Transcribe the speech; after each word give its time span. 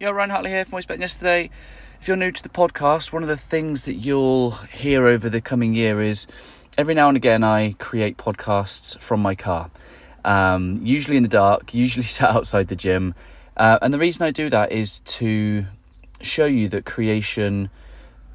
Yo, 0.00 0.12
Ryan 0.12 0.30
Hartley 0.30 0.50
here 0.50 0.64
from 0.64 0.74
Always 0.74 0.86
Bet 0.86 1.00
Yesterday. 1.00 1.50
If 2.00 2.06
you're 2.06 2.16
new 2.16 2.30
to 2.30 2.40
the 2.40 2.48
podcast, 2.48 3.12
one 3.12 3.24
of 3.24 3.28
the 3.28 3.36
things 3.36 3.82
that 3.82 3.94
you'll 3.94 4.52
hear 4.52 5.06
over 5.06 5.28
the 5.28 5.40
coming 5.40 5.74
year 5.74 6.00
is 6.00 6.28
every 6.76 6.94
now 6.94 7.08
and 7.08 7.16
again 7.16 7.42
I 7.42 7.72
create 7.80 8.16
podcasts 8.16 8.96
from 9.00 9.20
my 9.20 9.34
car. 9.34 9.72
Um, 10.24 10.78
usually 10.84 11.16
in 11.16 11.24
the 11.24 11.28
dark, 11.28 11.74
usually 11.74 12.04
sat 12.04 12.30
outside 12.30 12.68
the 12.68 12.76
gym. 12.76 13.12
Uh, 13.56 13.80
and 13.82 13.92
the 13.92 13.98
reason 13.98 14.22
I 14.24 14.30
do 14.30 14.48
that 14.50 14.70
is 14.70 15.00
to 15.00 15.64
show 16.20 16.46
you 16.46 16.68
that 16.68 16.84
creation 16.84 17.68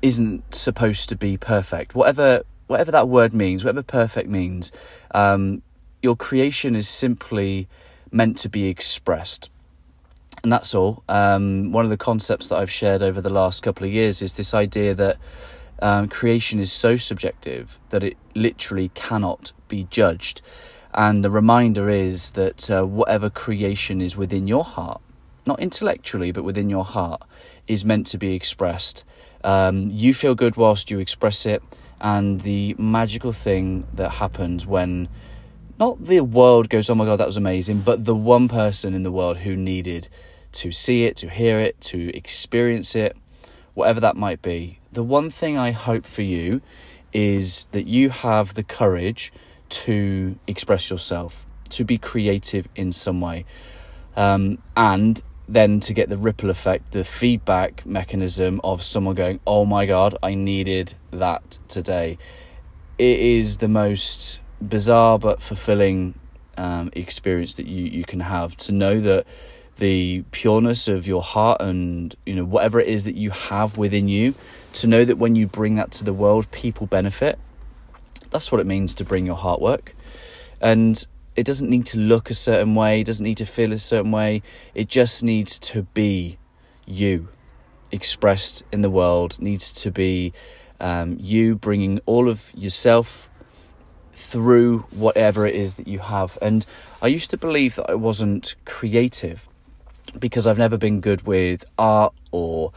isn't 0.01 0.53
supposed 0.53 1.07
to 1.07 1.15
be 1.15 1.37
perfect. 1.37 1.95
Whatever 1.95 2.43
whatever 2.67 2.91
that 2.91 3.07
word 3.07 3.33
means, 3.33 3.63
whatever 3.63 3.83
perfect 3.83 4.27
means, 4.27 4.73
um, 5.15 5.61
your 6.01 6.17
creation 6.17 6.75
is 6.75 6.89
simply 6.89 7.69
meant 8.11 8.37
to 8.39 8.49
be 8.49 8.65
expressed 8.65 9.49
and 10.43 10.51
that's 10.51 10.75
all. 10.75 11.03
Um, 11.07 11.71
one 11.71 11.85
of 11.85 11.89
the 11.89 11.97
concepts 11.97 12.49
that 12.49 12.57
I've 12.57 12.69
shared 12.71 13.01
over 13.01 13.21
the 13.21 13.29
last 13.29 13.63
couple 13.63 13.87
of 13.87 13.93
years 13.93 14.21
is 14.21 14.33
this 14.35 14.53
idea 14.53 14.93
that 14.93 15.17
um, 15.81 16.09
creation 16.09 16.59
is 16.59 16.71
so 16.71 16.97
subjective 16.97 17.79
that 17.89 18.03
it 18.03 18.17
literally 18.35 18.91
cannot 18.93 19.53
be 19.69 19.87
judged. 19.89 20.41
And 20.93 21.23
the 21.23 21.31
reminder 21.31 21.89
is 21.89 22.31
that 22.31 22.69
uh, 22.69 22.83
whatever 22.83 23.29
creation 23.29 24.01
is 24.01 24.17
within 24.17 24.45
your 24.45 24.65
heart, 24.65 25.01
not 25.47 25.61
intellectually, 25.61 26.31
but 26.31 26.43
within 26.43 26.69
your 26.69 26.83
heart, 26.85 27.23
is 27.67 27.85
meant 27.85 28.05
to 28.07 28.17
be 28.17 28.35
expressed. 28.35 29.05
Um, 29.45 29.89
you 29.91 30.13
feel 30.13 30.35
good 30.35 30.57
whilst 30.57 30.91
you 30.91 30.99
express 30.99 31.45
it, 31.45 31.63
and 32.01 32.41
the 32.41 32.75
magical 32.77 33.31
thing 33.31 33.87
that 33.93 34.09
happens 34.09 34.67
when 34.67 35.07
not 35.79 36.03
the 36.03 36.19
world 36.19 36.69
goes, 36.69 36.89
oh 36.89 36.95
my 36.95 37.05
god, 37.05 37.17
that 37.17 37.27
was 37.27 37.37
amazing, 37.37 37.79
but 37.79 38.03
the 38.03 38.15
one 38.15 38.49
person 38.49 38.93
in 38.93 39.03
the 39.03 39.11
world 39.11 39.37
who 39.37 39.55
needed 39.55 40.09
to 40.53 40.71
see 40.71 41.05
it, 41.05 41.15
to 41.17 41.29
hear 41.29 41.59
it, 41.59 41.79
to 41.81 42.15
experience 42.15 42.95
it, 42.95 43.15
whatever 43.73 43.99
that 43.99 44.15
might 44.15 44.41
be. 44.41 44.79
The 44.91 45.03
one 45.03 45.29
thing 45.29 45.57
I 45.57 45.71
hope 45.71 46.05
for 46.05 46.21
you 46.21 46.61
is 47.11 47.65
that 47.71 47.87
you 47.87 48.09
have 48.09 48.53
the 48.53 48.63
courage 48.63 49.31
to 49.69 50.37
express 50.47 50.89
yourself, 50.89 51.45
to 51.69 51.83
be 51.83 51.97
creative 51.97 52.67
in 52.75 52.91
some 52.91 53.21
way, 53.21 53.45
um, 54.15 54.59
and 54.75 55.21
then 55.47 55.79
to 55.81 55.93
get 55.93 56.09
the 56.09 56.17
ripple 56.17 56.49
effect, 56.49 56.91
the 56.91 57.03
feedback 57.03 57.85
mechanism 57.85 58.61
of 58.63 58.83
someone 58.83 59.15
going, 59.15 59.39
Oh 59.45 59.65
my 59.65 59.85
God, 59.85 60.15
I 60.23 60.35
needed 60.35 60.93
that 61.11 61.59
today. 61.67 62.17
It 62.97 63.19
is 63.19 63.57
the 63.57 63.67
most 63.67 64.39
bizarre 64.61 65.19
but 65.19 65.41
fulfilling 65.41 66.17
um, 66.57 66.91
experience 66.93 67.55
that 67.55 67.65
you, 67.65 67.85
you 67.85 68.05
can 68.05 68.19
have 68.21 68.55
to 68.57 68.71
know 68.71 68.99
that 69.01 69.25
the 69.77 70.23
pureness 70.31 70.87
of 70.87 71.07
your 71.07 71.21
heart 71.21 71.61
and 71.61 72.15
you 72.25 72.35
know 72.35 72.45
whatever 72.45 72.79
it 72.79 72.87
is 72.87 73.05
that 73.05 73.15
you 73.15 73.31
have 73.31 73.77
within 73.77 74.07
you 74.07 74.35
to 74.73 74.87
know 74.87 75.03
that 75.03 75.17
when 75.17 75.35
you 75.35 75.47
bring 75.47 75.75
that 75.75 75.91
to 75.91 76.03
the 76.03 76.13
world 76.13 76.49
people 76.51 76.87
benefit. 76.87 77.39
That's 78.29 78.51
what 78.51 78.61
it 78.61 78.67
means 78.67 78.95
to 78.95 79.05
bring 79.05 79.25
your 79.25 79.35
heart 79.35 79.61
work. 79.61 79.95
And 80.61 81.05
it 81.35 81.45
doesn't 81.45 81.69
need 81.69 81.85
to 81.87 81.97
look 81.97 82.29
a 82.29 82.33
certain 82.33 82.75
way 82.75 83.01
it 83.01 83.05
doesn't 83.05 83.23
need 83.23 83.37
to 83.37 83.45
feel 83.45 83.73
a 83.73 83.79
certain 83.79 84.11
way. 84.11 84.41
It 84.75 84.87
just 84.87 85.23
needs 85.23 85.59
to 85.59 85.83
be 85.83 86.37
you 86.85 87.29
expressed 87.91 88.63
in 88.71 88.81
the 88.81 88.89
world. 88.89 89.35
Needs 89.39 89.71
to 89.73 89.91
be 89.91 90.33
um, 90.79 91.17
you 91.19 91.55
bringing 91.55 91.99
all 92.05 92.29
of 92.29 92.51
yourself 92.55 93.29
through 94.13 94.79
whatever 94.91 95.47
it 95.47 95.55
is 95.55 95.75
that 95.75 95.87
you 95.87 95.99
have. 95.99 96.37
And 96.41 96.65
i 97.01 97.07
used 97.07 97.31
to 97.31 97.37
believe 97.37 97.75
that 97.75 97.89
i 97.89 97.95
wasn't 97.95 98.55
creative 98.65 99.49
because 100.19 100.47
I've 100.47 100.57
never 100.57 100.77
been 100.77 100.99
good 100.99 101.25
with 101.25 101.65
art 101.77 102.13
or 102.31 102.71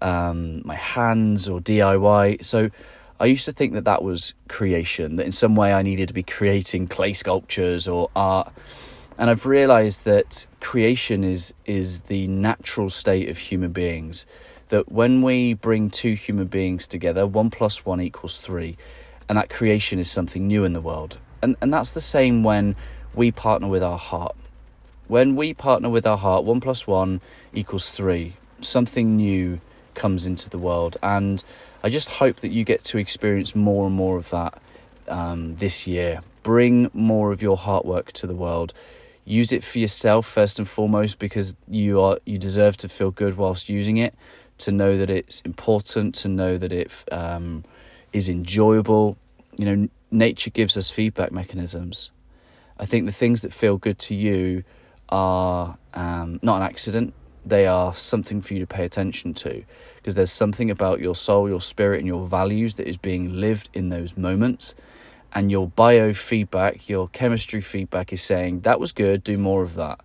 um, 0.00 0.62
my 0.64 0.74
hands 0.74 1.48
or 1.48 1.60
DIY. 1.60 2.44
So 2.44 2.70
I 3.18 3.26
used 3.26 3.44
to 3.46 3.52
think 3.52 3.72
that 3.74 3.84
that 3.84 4.02
was 4.02 4.34
creation, 4.48 5.16
that 5.16 5.26
in 5.26 5.32
some 5.32 5.56
way 5.56 5.72
I 5.72 5.82
needed 5.82 6.08
to 6.08 6.14
be 6.14 6.22
creating 6.22 6.88
clay 6.88 7.12
sculptures 7.12 7.88
or 7.88 8.10
art. 8.14 8.52
And 9.18 9.30
I've 9.30 9.46
realized 9.46 10.04
that 10.04 10.46
creation 10.60 11.24
is 11.24 11.54
is 11.64 12.02
the 12.02 12.26
natural 12.26 12.90
state 12.90 13.30
of 13.30 13.38
human 13.38 13.72
beings. 13.72 14.26
That 14.68 14.92
when 14.92 15.22
we 15.22 15.54
bring 15.54 15.88
two 15.88 16.12
human 16.12 16.48
beings 16.48 16.86
together, 16.86 17.26
one 17.26 17.48
plus 17.48 17.86
one 17.86 18.00
equals 18.00 18.40
three, 18.40 18.76
and 19.28 19.38
that 19.38 19.48
creation 19.48 19.98
is 19.98 20.10
something 20.10 20.46
new 20.46 20.64
in 20.64 20.74
the 20.74 20.82
world. 20.82 21.18
And 21.42 21.56
and 21.62 21.72
that's 21.72 21.92
the 21.92 22.00
same 22.02 22.42
when 22.42 22.76
we 23.14 23.32
partner 23.32 23.68
with 23.68 23.82
our 23.82 23.98
heart. 23.98 24.36
When 25.08 25.36
we 25.36 25.54
partner 25.54 25.88
with 25.88 26.06
our 26.06 26.16
heart, 26.16 26.44
one 26.44 26.60
plus 26.60 26.86
one 26.86 27.20
equals 27.52 27.90
three. 27.90 28.34
Something 28.60 29.16
new 29.16 29.60
comes 29.94 30.26
into 30.26 30.50
the 30.50 30.58
world. 30.58 30.96
And 31.02 31.42
I 31.82 31.88
just 31.88 32.10
hope 32.10 32.36
that 32.36 32.50
you 32.50 32.64
get 32.64 32.84
to 32.84 32.98
experience 32.98 33.54
more 33.54 33.86
and 33.86 33.94
more 33.94 34.16
of 34.16 34.30
that 34.30 34.60
um, 35.08 35.56
this 35.56 35.86
year. 35.86 36.20
Bring 36.42 36.90
more 36.92 37.32
of 37.32 37.42
your 37.42 37.56
heart 37.56 37.84
work 37.84 38.12
to 38.12 38.26
the 38.26 38.34
world. 38.34 38.72
Use 39.24 39.52
it 39.52 39.64
for 39.64 39.80
yourself 39.80 40.26
first 40.26 40.58
and 40.58 40.68
foremost 40.68 41.18
because 41.18 41.56
you 41.66 42.00
are 42.00 42.18
you 42.24 42.38
deserve 42.38 42.76
to 42.78 42.88
feel 42.88 43.10
good 43.10 43.36
whilst 43.36 43.68
using 43.68 43.96
it. 43.96 44.14
To 44.58 44.72
know 44.72 44.96
that 44.96 45.10
it's 45.10 45.40
important. 45.40 46.14
To 46.16 46.28
know 46.28 46.56
that 46.56 46.72
it 46.72 47.04
um, 47.10 47.64
is 48.12 48.28
enjoyable. 48.28 49.16
You 49.56 49.64
know, 49.64 49.88
nature 50.10 50.50
gives 50.50 50.76
us 50.76 50.90
feedback 50.90 51.32
mechanisms. 51.32 52.12
I 52.78 52.86
think 52.86 53.06
the 53.06 53.12
things 53.12 53.42
that 53.42 53.52
feel 53.52 53.78
good 53.78 53.98
to 54.00 54.14
you 54.14 54.62
are 55.08 55.78
um, 55.94 56.38
not 56.42 56.56
an 56.56 56.62
accident. 56.62 57.14
They 57.44 57.66
are 57.66 57.94
something 57.94 58.40
for 58.42 58.54
you 58.54 58.60
to 58.60 58.66
pay 58.66 58.84
attention 58.84 59.34
to 59.34 59.64
because 59.96 60.14
there's 60.14 60.32
something 60.32 60.70
about 60.70 61.00
your 61.00 61.14
soul, 61.14 61.48
your 61.48 61.60
spirit, 61.60 61.98
and 61.98 62.06
your 62.06 62.26
values 62.26 62.74
that 62.76 62.88
is 62.88 62.96
being 62.96 63.40
lived 63.40 63.70
in 63.72 63.88
those 63.88 64.16
moments. 64.16 64.74
And 65.32 65.50
your 65.50 65.68
biofeedback, 65.68 66.88
your 66.88 67.08
chemistry 67.08 67.60
feedback 67.60 68.12
is 68.12 68.22
saying, 68.22 68.60
that 68.60 68.80
was 68.80 68.92
good, 68.92 69.22
do 69.22 69.36
more 69.36 69.62
of 69.62 69.74
that. 69.74 70.00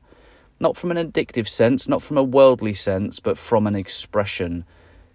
Not 0.60 0.76
from 0.78 0.92
an 0.92 0.98
addictive 0.98 1.48
sense, 1.48 1.88
not 1.88 2.02
from 2.02 2.18
a 2.18 2.24
worldly 2.24 2.74
sense, 2.74 3.20
but 3.20 3.38
from 3.38 3.66
an 3.66 3.76
expression 3.76 4.66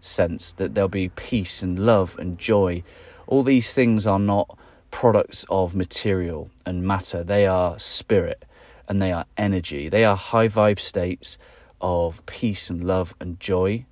sense 0.00 0.52
that 0.52 0.74
there'll 0.74 0.88
be 0.88 1.10
peace 1.10 1.62
and 1.62 1.78
love 1.78 2.16
and 2.18 2.38
joy. 2.38 2.82
All 3.26 3.42
these 3.42 3.74
things 3.74 4.06
are 4.06 4.18
not 4.18 4.58
products 4.90 5.44
of 5.50 5.74
material 5.76 6.50
and 6.64 6.82
matter, 6.82 7.22
they 7.22 7.46
are 7.46 7.78
spirit 7.78 8.44
and 8.88 9.00
they 9.00 9.12
are 9.12 9.26
energy. 9.36 9.88
They 9.88 10.04
are 10.04 10.16
high 10.16 10.48
vibe 10.48 10.80
states 10.80 11.38
of 11.80 12.24
peace 12.26 12.70
and 12.70 12.84
love 12.84 13.14
and 13.20 13.38
joy 13.38 13.84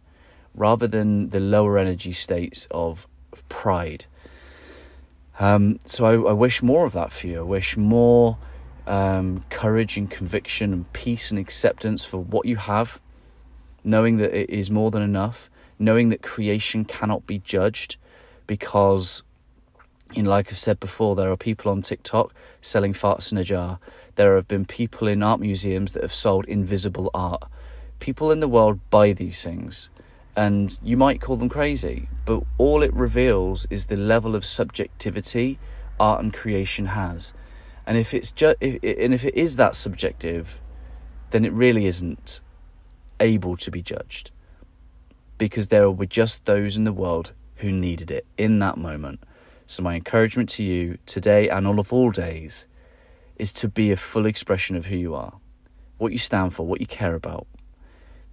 rather 0.54 0.86
than 0.86 1.30
the 1.30 1.40
lower 1.40 1.78
energy 1.78 2.12
states 2.12 2.68
of, 2.70 3.06
pride. 3.48 4.06
Um, 5.40 5.80
so 5.84 6.04
I, 6.04 6.30
I, 6.30 6.32
wish 6.32 6.62
more 6.62 6.86
of 6.86 6.92
that 6.92 7.10
for 7.10 7.26
you. 7.26 7.40
I 7.40 7.42
wish 7.42 7.76
more 7.76 8.38
um, 8.86 9.44
courage 9.50 9.96
and 9.96 10.08
conviction 10.08 10.72
and 10.72 10.92
peace 10.92 11.32
and 11.32 11.40
acceptance 11.40 12.04
for 12.04 12.18
what 12.18 12.46
you 12.46 12.56
have, 12.56 13.00
knowing 13.82 14.18
that 14.18 14.32
it 14.32 14.48
is 14.50 14.70
more 14.70 14.92
than 14.92 15.02
enough, 15.02 15.50
knowing 15.80 16.10
that 16.10 16.22
creation 16.22 16.84
cannot 16.84 17.26
be 17.26 17.40
judged 17.40 17.96
because 18.46 19.24
know, 20.22 20.30
like 20.30 20.50
I've 20.50 20.58
said 20.58 20.80
before, 20.80 21.16
there 21.16 21.30
are 21.30 21.36
people 21.36 21.70
on 21.70 21.82
TikTok 21.82 22.34
selling 22.60 22.92
farts 22.92 23.32
in 23.32 23.38
a 23.38 23.44
jar. 23.44 23.78
There 24.14 24.36
have 24.36 24.46
been 24.46 24.64
people 24.64 25.08
in 25.08 25.22
art 25.22 25.40
museums 25.40 25.92
that 25.92 26.02
have 26.02 26.12
sold 26.12 26.44
invisible 26.46 27.10
art. 27.14 27.42
People 27.98 28.30
in 28.30 28.40
the 28.40 28.48
world 28.48 28.80
buy 28.90 29.12
these 29.12 29.42
things, 29.42 29.88
and 30.36 30.78
you 30.82 30.96
might 30.96 31.20
call 31.20 31.36
them 31.36 31.48
crazy, 31.48 32.08
but 32.24 32.42
all 32.58 32.82
it 32.82 32.92
reveals 32.92 33.66
is 33.70 33.86
the 33.86 33.96
level 33.96 34.34
of 34.34 34.44
subjectivity 34.44 35.58
art 35.98 36.22
and 36.22 36.34
creation 36.34 36.86
has. 36.86 37.32
And 37.86 37.96
if 37.96 38.14
it's 38.14 38.32
just, 38.32 38.56
if, 38.60 38.74
and 38.82 39.14
if 39.14 39.24
it 39.24 39.34
is 39.34 39.56
that 39.56 39.76
subjective, 39.76 40.60
then 41.30 41.44
it 41.44 41.52
really 41.52 41.86
isn't 41.86 42.40
able 43.20 43.56
to 43.56 43.70
be 43.70 43.80
judged, 43.80 44.30
because 45.38 45.68
there 45.68 45.90
were 45.90 46.06
just 46.06 46.44
those 46.44 46.76
in 46.76 46.84
the 46.84 46.92
world 46.92 47.32
who 47.56 47.70
needed 47.70 48.10
it 48.10 48.26
in 48.36 48.58
that 48.58 48.76
moment 48.76 49.20
so, 49.66 49.82
my 49.82 49.94
encouragement 49.94 50.48
to 50.50 50.64
you 50.64 50.98
today 51.06 51.48
and 51.48 51.66
all 51.66 51.80
of 51.80 51.92
all 51.92 52.10
days 52.10 52.66
is 53.36 53.52
to 53.54 53.68
be 53.68 53.90
a 53.90 53.96
full 53.96 54.26
expression 54.26 54.76
of 54.76 54.86
who 54.86 54.96
you 54.96 55.14
are, 55.14 55.34
what 55.98 56.12
you 56.12 56.18
stand 56.18 56.54
for, 56.54 56.66
what 56.66 56.80
you 56.80 56.86
care 56.86 57.14
about, 57.14 57.46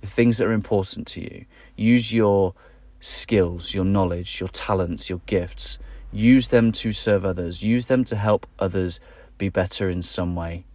the 0.01 0.07
things 0.07 0.37
that 0.37 0.47
are 0.47 0.51
important 0.51 1.07
to 1.07 1.21
you. 1.21 1.45
Use 1.77 2.13
your 2.13 2.53
skills, 2.99 3.73
your 3.73 3.85
knowledge, 3.85 4.39
your 4.39 4.49
talents, 4.49 5.09
your 5.09 5.21
gifts. 5.25 5.79
Use 6.11 6.49
them 6.49 6.73
to 6.73 6.91
serve 6.91 7.25
others, 7.25 7.63
use 7.63 7.85
them 7.85 8.03
to 8.03 8.17
help 8.17 8.45
others 8.59 8.99
be 9.37 9.47
better 9.47 9.89
in 9.89 10.01
some 10.01 10.35
way. 10.35 10.65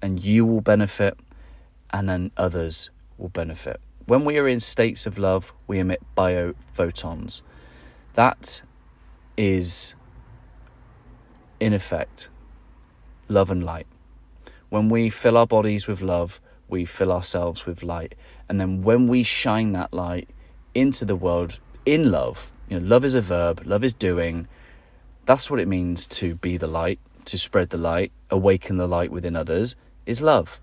And 0.00 0.22
you 0.22 0.46
will 0.46 0.60
benefit, 0.60 1.18
and 1.92 2.08
then 2.08 2.30
others 2.36 2.90
will 3.18 3.28
benefit. 3.28 3.80
When 4.06 4.24
we 4.24 4.38
are 4.38 4.46
in 4.46 4.60
states 4.60 5.04
of 5.04 5.18
love, 5.18 5.52
we 5.66 5.80
emit 5.80 6.00
biophotons. 6.16 7.42
That 8.14 8.62
is, 9.36 9.94
in 11.60 11.72
effect, 11.72 12.28
love 13.28 13.50
and 13.50 13.64
light. 13.64 13.86
When 14.68 14.88
we 14.88 15.08
fill 15.10 15.36
our 15.36 15.46
bodies 15.46 15.86
with 15.86 16.00
love, 16.02 16.40
we 16.68 16.84
fill 16.84 17.12
ourselves 17.12 17.66
with 17.66 17.82
light. 17.82 18.14
And 18.48 18.60
then 18.60 18.82
when 18.82 19.06
we 19.08 19.22
shine 19.22 19.72
that 19.72 19.92
light 19.94 20.28
into 20.74 21.04
the 21.04 21.16
world 21.16 21.60
in 21.84 22.10
love, 22.10 22.52
you 22.68 22.80
know, 22.80 22.86
love 22.86 23.04
is 23.04 23.14
a 23.14 23.20
verb, 23.20 23.62
love 23.64 23.84
is 23.84 23.92
doing. 23.92 24.48
That's 25.24 25.50
what 25.50 25.60
it 25.60 25.68
means 25.68 26.06
to 26.08 26.34
be 26.36 26.56
the 26.56 26.66
light, 26.66 26.98
to 27.26 27.38
spread 27.38 27.70
the 27.70 27.78
light, 27.78 28.12
awaken 28.30 28.76
the 28.76 28.88
light 28.88 29.10
within 29.10 29.36
others, 29.36 29.76
is 30.04 30.20
love. 30.20 30.60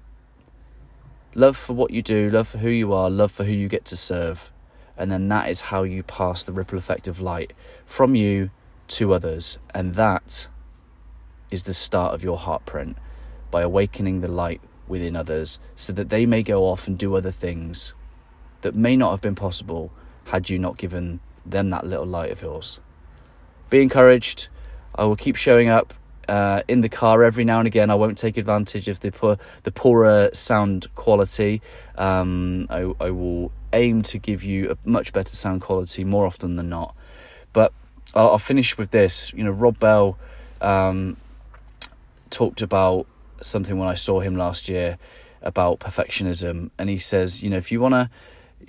Love 1.36 1.58
for 1.58 1.74
what 1.74 1.92
you 1.92 2.02
do, 2.02 2.30
love 2.30 2.48
for 2.48 2.60
who 2.60 2.70
you 2.70 2.94
are, 2.94 3.10
love 3.10 3.32
for 3.32 3.44
who 3.46 3.52
you 3.52 3.68
get 3.68 3.86
to 3.86 3.98
serve. 3.98 4.52
And 4.98 5.12
then 5.12 5.28
that 5.30 5.50
is 5.50 5.62
how 5.62 5.84
you 5.84 6.04
pass 6.04 6.44
the 6.44 6.52
ripple 6.52 6.78
effect 6.78 7.08
of 7.08 7.20
light 7.20 7.54
from 7.86 8.16
you 8.16 8.52
to 8.94 9.14
others. 9.14 9.60
And 9.74 9.96
that 9.96 10.50
is 11.52 11.64
the 11.64 11.74
start 11.74 12.14
of 12.14 12.24
your 12.24 12.38
heartprint 12.38 12.96
by 13.52 13.62
awakening 13.62 14.22
the 14.22 14.28
light 14.28 14.62
within 14.88 15.16
others 15.16 15.60
so 15.76 15.94
that 15.94 16.10
they 16.10 16.26
may 16.26 16.44
go 16.44 16.64
off 16.66 16.88
and 16.88 16.98
do 16.98 17.16
other 17.16 17.32
things 17.32 17.94
that 18.62 18.76
may 18.76 18.96
not 18.96 19.12
have 19.12 19.22
been 19.22 19.36
possible 19.36 19.92
had 20.26 20.50
you 20.50 20.58
not 20.58 20.78
given 20.78 21.20
them 21.46 21.70
that 21.70 21.86
little 21.86 22.06
light 22.06 22.32
of 22.32 22.42
yours. 22.42 22.80
Be 23.70 23.82
encouraged. 23.82 24.48
I 24.96 25.06
will 25.06 25.16
keep 25.16 25.36
showing 25.36 25.70
up 25.70 25.94
uh, 26.28 26.64
in 26.68 26.82
the 26.82 26.90
car 26.90 27.24
every 27.24 27.44
now 27.44 27.60
and 27.60 27.68
again. 27.68 27.90
I 27.90 27.96
won't 27.96 28.18
take 28.18 28.38
advantage 28.38 28.88
of 28.88 29.02
the 29.02 29.12
poor, 29.12 29.38
the 29.64 29.72
poorer 29.72 30.30
sound 30.34 30.88
quality. 30.96 31.62
Um, 31.96 32.68
I, 32.70 32.94
I 33.00 33.12
will 33.12 33.52
aim 33.74 34.02
to 34.04 34.18
give 34.18 34.44
you 34.44 34.72
a 34.72 34.78
much 34.88 35.14
better 35.14 35.36
sound 35.36 35.62
quality 35.62 36.04
more 36.04 36.26
often 36.26 36.56
than 36.56 36.70
not. 36.70 36.96
But 37.52 37.74
I'll, 38.14 38.32
I'll 38.32 38.38
finish 38.40 38.78
with 38.78 38.92
this. 38.92 39.34
You 39.34 39.44
know, 39.44 39.52
Rob 39.52 39.80
Bell 39.80 40.18
um, 40.62 41.18
talked 42.30 42.62
about 42.62 43.08
something 43.42 43.78
when 43.78 43.88
I 43.88 43.96
saw 43.96 44.20
him 44.20 44.36
last 44.36 44.70
year 44.70 44.98
about 45.42 45.80
perfectionism, 45.80 46.72
and 46.78 46.90
he 46.90 46.98
says, 46.98 47.44
you 47.44 47.50
know, 47.50 47.58
if 47.58 47.72
you 47.72 47.80
want 47.80 47.94
to 47.94 48.10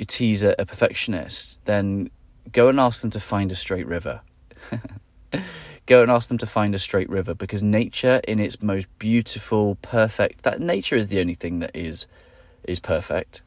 tease 0.04 0.42
a, 0.42 0.54
a 0.58 0.66
perfectionist, 0.66 1.64
then 1.66 2.10
go 2.52 2.68
and 2.68 2.80
ask 2.80 3.00
them 3.00 3.10
to 3.10 3.20
find 3.20 3.52
a 3.52 3.54
straight 3.54 3.86
river. 3.86 4.22
go 5.86 6.02
and 6.02 6.10
ask 6.10 6.28
them 6.28 6.38
to 6.38 6.46
find 6.46 6.74
a 6.74 6.78
straight 6.78 7.08
river 7.08 7.34
because 7.34 7.62
nature 7.62 8.20
in 8.26 8.38
its 8.38 8.62
most 8.62 8.88
beautiful 8.98 9.76
perfect 9.76 10.42
that 10.42 10.60
nature 10.60 10.96
is 10.96 11.08
the 11.08 11.20
only 11.20 11.34
thing 11.34 11.58
that 11.58 11.70
is 11.74 12.06
is 12.64 12.80
perfect 12.80 13.42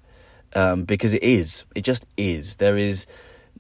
um, 0.54 0.84
because 0.84 1.14
it 1.14 1.24
is 1.24 1.66
it 1.76 1.82
just 1.82 2.06
is 2.16 2.58
there 2.58 2.78
is 2.78 3.08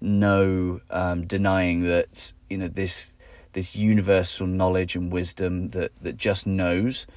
no 0.01 0.81
um, 0.89 1.25
denying 1.25 1.83
that 1.83 2.33
you 2.49 2.57
know 2.57 2.67
this 2.67 3.15
this 3.53 3.75
universal 3.75 4.45
knowledge 4.45 4.95
and 4.95 5.11
wisdom 5.11 5.69
that 5.69 5.91
that 6.01 6.17
just 6.17 6.45
knows 6.45 7.07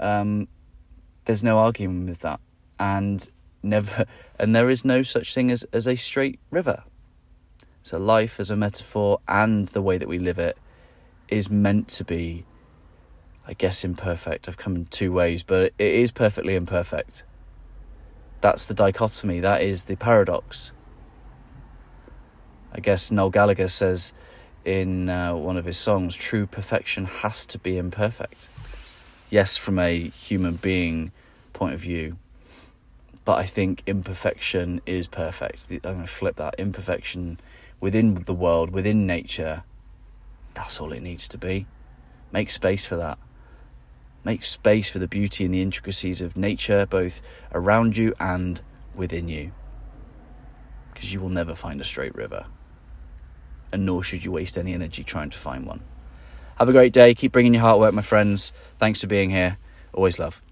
um, 0.00 0.48
there's 1.24 1.42
no 1.42 1.58
arguing 1.58 2.06
with 2.06 2.20
that 2.20 2.40
and 2.78 3.28
never 3.62 4.04
and 4.38 4.54
there 4.54 4.70
is 4.70 4.84
no 4.84 5.02
such 5.02 5.34
thing 5.34 5.50
as 5.50 5.64
as 5.72 5.86
a 5.86 5.96
straight 5.96 6.38
river 6.50 6.84
so 7.82 7.98
life 7.98 8.38
as 8.38 8.50
a 8.50 8.56
metaphor 8.56 9.18
and 9.26 9.68
the 9.68 9.82
way 9.82 9.96
that 9.96 10.08
we 10.08 10.18
live 10.18 10.38
it 10.38 10.58
is 11.28 11.50
meant 11.50 11.88
to 11.88 12.04
be, 12.04 12.44
I 13.46 13.54
guess, 13.54 13.84
imperfect. 13.84 14.48
I've 14.48 14.56
come 14.56 14.76
in 14.76 14.86
two 14.86 15.12
ways, 15.12 15.42
but 15.42 15.72
it 15.78 15.94
is 15.94 16.10
perfectly 16.10 16.54
imperfect. 16.54 17.24
That's 18.40 18.66
the 18.66 18.74
dichotomy, 18.74 19.40
that 19.40 19.62
is 19.62 19.84
the 19.84 19.96
paradox. 19.96 20.72
I 22.72 22.80
guess 22.80 23.10
Noel 23.10 23.30
Gallagher 23.30 23.68
says 23.68 24.12
in 24.64 25.08
uh, 25.08 25.34
one 25.34 25.56
of 25.56 25.64
his 25.64 25.78
songs 25.78 26.14
true 26.14 26.46
perfection 26.46 27.06
has 27.06 27.46
to 27.46 27.58
be 27.58 27.78
imperfect. 27.78 28.48
Yes, 29.30 29.56
from 29.56 29.78
a 29.78 30.08
human 30.08 30.56
being 30.56 31.12
point 31.52 31.74
of 31.74 31.80
view, 31.80 32.18
but 33.24 33.38
I 33.38 33.44
think 33.44 33.82
imperfection 33.86 34.80
is 34.86 35.06
perfect. 35.06 35.66
I'm 35.70 35.78
going 35.80 36.00
to 36.02 36.06
flip 36.06 36.36
that. 36.36 36.54
Imperfection 36.58 37.40
within 37.80 38.14
the 38.14 38.34
world, 38.34 38.70
within 38.70 39.06
nature, 39.06 39.64
that's 40.54 40.80
all 40.80 40.92
it 40.92 41.02
needs 41.02 41.28
to 41.28 41.38
be. 41.38 41.66
Make 42.32 42.50
space 42.50 42.86
for 42.86 42.96
that. 42.96 43.18
Make 44.24 44.42
space 44.42 44.90
for 44.90 44.98
the 44.98 45.08
beauty 45.08 45.44
and 45.44 45.54
the 45.54 45.62
intricacies 45.62 46.20
of 46.20 46.36
nature, 46.36 46.84
both 46.86 47.22
around 47.52 47.96
you 47.96 48.14
and 48.18 48.60
within 48.94 49.28
you. 49.28 49.52
Because 50.92 51.12
you 51.12 51.20
will 51.20 51.28
never 51.28 51.54
find 51.54 51.80
a 51.80 51.84
straight 51.84 52.14
river. 52.14 52.46
And 53.72 53.84
nor 53.84 54.02
should 54.02 54.24
you 54.24 54.32
waste 54.32 54.56
any 54.56 54.74
energy 54.74 55.04
trying 55.04 55.30
to 55.30 55.38
find 55.38 55.66
one. 55.66 55.80
Have 56.56 56.68
a 56.68 56.72
great 56.72 56.92
day. 56.92 57.14
Keep 57.14 57.32
bringing 57.32 57.54
your 57.54 57.62
heart 57.62 57.78
work, 57.78 57.94
my 57.94 58.02
friends. 58.02 58.52
Thanks 58.78 59.00
for 59.00 59.06
being 59.06 59.30
here. 59.30 59.58
Always 59.92 60.18
love. 60.18 60.42